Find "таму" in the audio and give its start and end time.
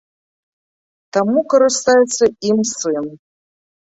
1.17-1.43